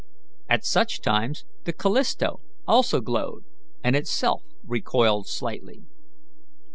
At 0.49 0.65
such 0.65 0.99
times 0.99 1.45
the 1.65 1.71
Callisto 1.73 2.39
also 2.67 3.01
glowed, 3.01 3.43
and 3.83 3.95
itself 3.95 4.41
recoiled 4.63 5.27
slightly. 5.27 5.83